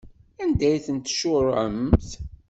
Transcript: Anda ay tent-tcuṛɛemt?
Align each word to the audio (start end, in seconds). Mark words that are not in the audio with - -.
Anda 0.41 0.65
ay 0.69 0.79
tent-tcuṛɛemt? 0.85 2.07